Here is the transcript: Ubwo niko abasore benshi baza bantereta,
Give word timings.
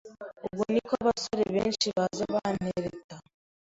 Ubwo 0.45 0.63
niko 0.71 0.93
abasore 1.01 1.43
benshi 1.55 1.87
baza 1.97 2.23
bantereta, 2.33 3.15